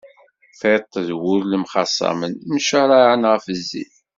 [0.59, 3.93] Tiṭ d wul mxaṣamen, mcaraɛen ɣef zzin.